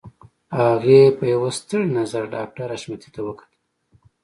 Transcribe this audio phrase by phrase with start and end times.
[0.59, 3.51] هغې په يوه ستړي نظر ډاکټر حشمتي ته وکتل.